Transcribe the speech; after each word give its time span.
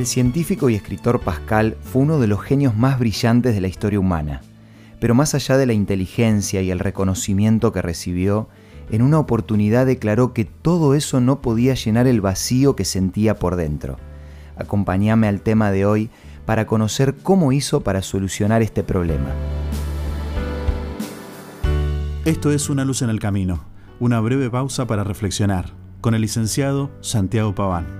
El 0.00 0.06
científico 0.06 0.70
y 0.70 0.76
escritor 0.76 1.20
Pascal 1.20 1.76
fue 1.82 2.00
uno 2.00 2.18
de 2.18 2.26
los 2.26 2.40
genios 2.40 2.74
más 2.74 2.98
brillantes 2.98 3.54
de 3.54 3.60
la 3.60 3.68
historia 3.68 4.00
humana, 4.00 4.40
pero 4.98 5.14
más 5.14 5.34
allá 5.34 5.58
de 5.58 5.66
la 5.66 5.74
inteligencia 5.74 6.62
y 6.62 6.70
el 6.70 6.78
reconocimiento 6.78 7.70
que 7.70 7.82
recibió, 7.82 8.48
en 8.90 9.02
una 9.02 9.18
oportunidad 9.18 9.84
declaró 9.84 10.32
que 10.32 10.46
todo 10.46 10.94
eso 10.94 11.20
no 11.20 11.42
podía 11.42 11.74
llenar 11.74 12.06
el 12.06 12.22
vacío 12.22 12.76
que 12.76 12.86
sentía 12.86 13.38
por 13.38 13.56
dentro. 13.56 13.98
Acompáñame 14.56 15.28
al 15.28 15.42
tema 15.42 15.70
de 15.70 15.84
hoy 15.84 16.08
para 16.46 16.66
conocer 16.66 17.16
cómo 17.22 17.52
hizo 17.52 17.82
para 17.82 18.00
solucionar 18.00 18.62
este 18.62 18.82
problema. 18.82 19.28
Esto 22.24 22.52
es 22.52 22.70
Una 22.70 22.86
luz 22.86 23.02
en 23.02 23.10
el 23.10 23.20
camino, 23.20 23.66
una 23.98 24.18
breve 24.20 24.48
pausa 24.48 24.86
para 24.86 25.04
reflexionar, 25.04 25.74
con 26.00 26.14
el 26.14 26.22
licenciado 26.22 26.90
Santiago 27.02 27.54
Paván. 27.54 27.99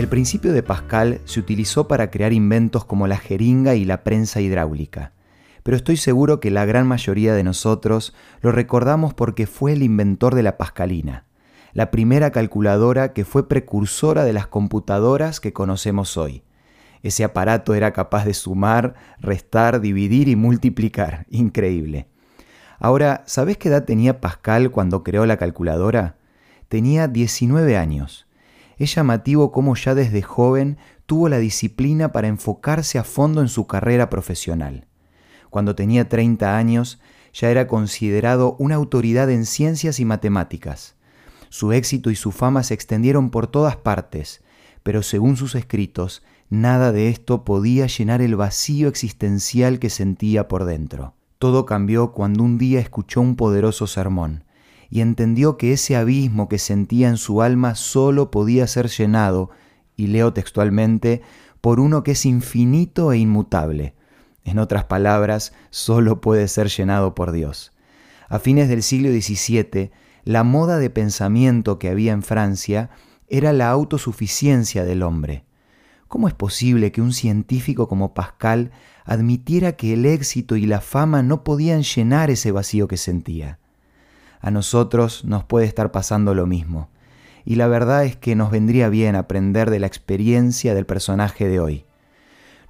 El 0.00 0.08
principio 0.08 0.54
de 0.54 0.62
Pascal 0.62 1.20
se 1.26 1.40
utilizó 1.40 1.86
para 1.86 2.10
crear 2.10 2.32
inventos 2.32 2.86
como 2.86 3.06
la 3.06 3.18
jeringa 3.18 3.74
y 3.74 3.84
la 3.84 4.02
prensa 4.02 4.40
hidráulica, 4.40 5.12
pero 5.62 5.76
estoy 5.76 5.98
seguro 5.98 6.40
que 6.40 6.50
la 6.50 6.64
gran 6.64 6.88
mayoría 6.88 7.34
de 7.34 7.44
nosotros 7.44 8.14
lo 8.40 8.50
recordamos 8.50 9.12
porque 9.12 9.46
fue 9.46 9.74
el 9.74 9.82
inventor 9.82 10.34
de 10.34 10.42
la 10.42 10.56
pascalina, 10.56 11.26
la 11.74 11.90
primera 11.90 12.30
calculadora 12.30 13.12
que 13.12 13.26
fue 13.26 13.46
precursora 13.46 14.24
de 14.24 14.32
las 14.32 14.46
computadoras 14.46 15.38
que 15.38 15.52
conocemos 15.52 16.16
hoy. 16.16 16.44
Ese 17.02 17.22
aparato 17.22 17.74
era 17.74 17.92
capaz 17.92 18.24
de 18.24 18.32
sumar, 18.32 18.94
restar, 19.18 19.82
dividir 19.82 20.28
y 20.28 20.34
multiplicar. 20.34 21.26
Increíble. 21.30 22.06
Ahora, 22.78 23.22
¿sabes 23.26 23.58
qué 23.58 23.68
edad 23.68 23.84
tenía 23.84 24.22
Pascal 24.22 24.70
cuando 24.70 25.02
creó 25.04 25.26
la 25.26 25.36
calculadora? 25.36 26.16
Tenía 26.70 27.06
19 27.06 27.76
años 27.76 28.29
es 28.80 28.94
llamativo 28.94 29.52
cómo 29.52 29.76
ya 29.76 29.94
desde 29.94 30.22
joven 30.22 30.78
tuvo 31.04 31.28
la 31.28 31.38
disciplina 31.38 32.12
para 32.12 32.28
enfocarse 32.28 32.98
a 32.98 33.04
fondo 33.04 33.42
en 33.42 33.48
su 33.48 33.66
carrera 33.66 34.08
profesional. 34.08 34.86
Cuando 35.50 35.74
tenía 35.74 36.08
30 36.08 36.56
años 36.56 36.98
ya 37.34 37.50
era 37.50 37.66
considerado 37.66 38.56
una 38.58 38.76
autoridad 38.76 39.30
en 39.30 39.44
ciencias 39.44 40.00
y 40.00 40.06
matemáticas. 40.06 40.94
Su 41.50 41.72
éxito 41.72 42.10
y 42.10 42.16
su 42.16 42.32
fama 42.32 42.62
se 42.62 42.72
extendieron 42.72 43.30
por 43.30 43.48
todas 43.48 43.76
partes, 43.76 44.42
pero 44.82 45.02
según 45.02 45.36
sus 45.36 45.54
escritos, 45.56 46.22
nada 46.48 46.90
de 46.90 47.08
esto 47.08 47.44
podía 47.44 47.86
llenar 47.86 48.22
el 48.22 48.34
vacío 48.34 48.88
existencial 48.88 49.78
que 49.78 49.90
sentía 49.90 50.48
por 50.48 50.64
dentro. 50.64 51.12
Todo 51.38 51.66
cambió 51.66 52.12
cuando 52.12 52.42
un 52.44 52.56
día 52.56 52.80
escuchó 52.80 53.20
un 53.20 53.36
poderoso 53.36 53.86
sermón 53.86 54.44
y 54.90 55.00
entendió 55.00 55.56
que 55.56 55.72
ese 55.72 55.96
abismo 55.96 56.48
que 56.48 56.58
sentía 56.58 57.08
en 57.08 57.16
su 57.16 57.42
alma 57.42 57.76
solo 57.76 58.30
podía 58.30 58.66
ser 58.66 58.88
llenado, 58.88 59.50
y 59.96 60.08
leo 60.08 60.32
textualmente, 60.32 61.22
por 61.60 61.78
uno 61.78 62.02
que 62.02 62.12
es 62.12 62.26
infinito 62.26 63.12
e 63.12 63.18
inmutable. 63.18 63.94
En 64.44 64.58
otras 64.58 64.84
palabras, 64.84 65.52
solo 65.70 66.20
puede 66.20 66.48
ser 66.48 66.68
llenado 66.68 67.14
por 67.14 67.32
Dios. 67.32 67.72
A 68.28 68.38
fines 68.38 68.68
del 68.68 68.82
siglo 68.82 69.10
XVII, 69.10 69.90
la 70.24 70.42
moda 70.42 70.78
de 70.78 70.90
pensamiento 70.90 71.78
que 71.78 71.88
había 71.88 72.12
en 72.12 72.22
Francia 72.22 72.90
era 73.28 73.52
la 73.52 73.70
autosuficiencia 73.70 74.84
del 74.84 75.02
hombre. 75.02 75.44
¿Cómo 76.08 76.26
es 76.26 76.34
posible 76.34 76.90
que 76.90 77.00
un 77.00 77.12
científico 77.12 77.86
como 77.86 78.14
Pascal 78.14 78.72
admitiera 79.04 79.72
que 79.72 79.92
el 79.92 80.04
éxito 80.06 80.56
y 80.56 80.66
la 80.66 80.80
fama 80.80 81.22
no 81.22 81.44
podían 81.44 81.82
llenar 81.82 82.30
ese 82.30 82.50
vacío 82.50 82.88
que 82.88 82.96
sentía? 82.96 83.60
A 84.40 84.50
nosotros 84.50 85.24
nos 85.24 85.44
puede 85.44 85.66
estar 85.66 85.92
pasando 85.92 86.34
lo 86.34 86.46
mismo. 86.46 86.88
Y 87.44 87.56
la 87.56 87.68
verdad 87.68 88.04
es 88.04 88.16
que 88.16 88.34
nos 88.34 88.50
vendría 88.50 88.88
bien 88.88 89.16
aprender 89.16 89.70
de 89.70 89.78
la 89.78 89.86
experiencia 89.86 90.74
del 90.74 90.86
personaje 90.86 91.48
de 91.48 91.60
hoy. 91.60 91.84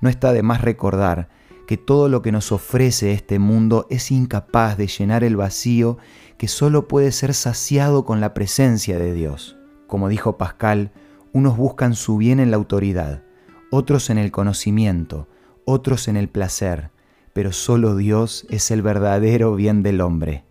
No 0.01 0.09
está 0.09 0.33
de 0.33 0.43
más 0.43 0.63
recordar 0.63 1.29
que 1.67 1.77
todo 1.77 2.09
lo 2.09 2.23
que 2.23 2.33
nos 2.33 2.51
ofrece 2.51 3.13
este 3.13 3.39
mundo 3.39 3.87
es 3.91 4.11
incapaz 4.11 4.77
de 4.77 4.89
llenar 4.89 5.23
el 5.23 5.37
vacío 5.37 5.99
que 6.37 6.49
solo 6.49 6.89
puede 6.89 7.13
ser 7.13 7.35
saciado 7.35 8.05
con 8.05 8.21
la 8.21 8.35
presencia 8.35 8.99
de 8.99 9.13
Dios. 9.13 9.57
Como 9.87 10.09
dijo 10.09 10.37
Pascal, 10.37 10.91
unos 11.33 11.57
buscan 11.57 11.95
su 11.95 12.17
bien 12.17 12.41
en 12.41 12.51
la 12.51 12.57
autoridad, 12.57 13.23
otros 13.71 14.11
en 14.11 14.19
el 14.19 14.33
conocimiento, 14.33 15.29
otros 15.65 16.09
en 16.09 16.17
el 16.17 16.29
placer, 16.29 16.91
pero 17.33 17.53
solo 17.53 17.95
Dios 17.95 18.47
es 18.51 18.71
el 18.73 18.83
verdadero 18.83 19.55
bien 19.55 19.85
del 19.85 20.01
hombre. 20.01 20.45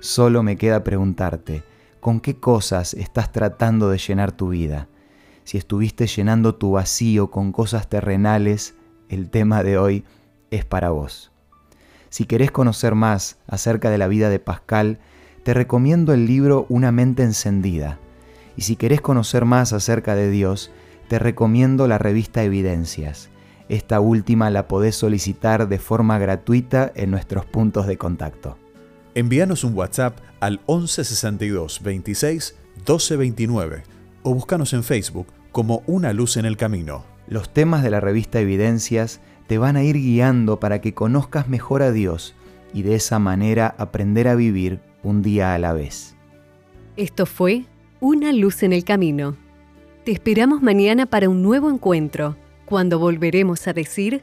Solo 0.00 0.44
me 0.44 0.56
queda 0.56 0.84
preguntarte, 0.84 1.64
¿con 1.98 2.20
qué 2.20 2.36
cosas 2.36 2.94
estás 2.94 3.32
tratando 3.32 3.90
de 3.90 3.98
llenar 3.98 4.30
tu 4.30 4.50
vida? 4.50 4.86
Si 5.42 5.58
estuviste 5.58 6.06
llenando 6.06 6.54
tu 6.54 6.70
vacío 6.72 7.32
con 7.32 7.50
cosas 7.50 7.88
terrenales, 7.88 8.76
el 9.08 9.28
tema 9.28 9.64
de 9.64 9.76
hoy 9.76 10.04
es 10.52 10.64
para 10.64 10.90
vos. 10.90 11.32
Si 12.10 12.26
querés 12.26 12.52
conocer 12.52 12.94
más 12.94 13.38
acerca 13.48 13.90
de 13.90 13.98
la 13.98 14.06
vida 14.06 14.30
de 14.30 14.38
Pascal, 14.38 15.00
te 15.42 15.52
recomiendo 15.52 16.14
el 16.14 16.26
libro 16.26 16.66
Una 16.68 16.92
mente 16.92 17.24
encendida. 17.24 17.98
Y 18.56 18.62
si 18.62 18.76
querés 18.76 19.00
conocer 19.00 19.46
más 19.46 19.72
acerca 19.72 20.14
de 20.14 20.30
Dios, 20.30 20.70
te 21.08 21.18
recomiendo 21.18 21.88
la 21.88 21.98
revista 21.98 22.44
Evidencias. 22.44 23.30
Esta 23.68 23.98
última 23.98 24.48
la 24.50 24.68
podés 24.68 24.94
solicitar 24.94 25.68
de 25.68 25.80
forma 25.80 26.18
gratuita 26.18 26.92
en 26.94 27.10
nuestros 27.10 27.46
puntos 27.46 27.88
de 27.88 27.98
contacto. 27.98 28.58
Envíanos 29.18 29.64
un 29.64 29.74
WhatsApp 29.76 30.16
al 30.38 30.60
1162 30.68 31.82
26 31.82 32.54
1229 32.76 33.82
o 34.22 34.32
búscanos 34.32 34.72
en 34.74 34.84
Facebook 34.84 35.26
como 35.50 35.82
Una 35.88 36.12
Luz 36.12 36.36
en 36.36 36.44
el 36.44 36.56
Camino. 36.56 37.04
Los 37.26 37.52
temas 37.52 37.82
de 37.82 37.90
la 37.90 37.98
revista 37.98 38.38
Evidencias 38.38 39.20
te 39.48 39.58
van 39.58 39.74
a 39.74 39.82
ir 39.82 39.96
guiando 39.96 40.60
para 40.60 40.80
que 40.80 40.94
conozcas 40.94 41.48
mejor 41.48 41.82
a 41.82 41.90
Dios 41.90 42.36
y 42.72 42.82
de 42.82 42.94
esa 42.94 43.18
manera 43.18 43.74
aprender 43.76 44.28
a 44.28 44.36
vivir 44.36 44.78
un 45.02 45.20
día 45.22 45.52
a 45.52 45.58
la 45.58 45.72
vez. 45.72 46.14
Esto 46.96 47.26
fue 47.26 47.64
Una 47.98 48.32
Luz 48.32 48.62
en 48.62 48.72
el 48.72 48.84
Camino. 48.84 49.36
Te 50.04 50.12
esperamos 50.12 50.62
mañana 50.62 51.06
para 51.06 51.28
un 51.28 51.42
nuevo 51.42 51.70
encuentro, 51.70 52.36
cuando 52.66 53.00
volveremos 53.00 53.66
a 53.66 53.72
decir 53.72 54.22